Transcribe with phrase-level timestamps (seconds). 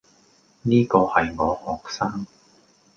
[0.63, 2.25] 呢個係我學生